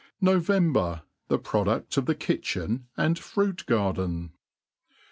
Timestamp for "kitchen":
2.15-2.87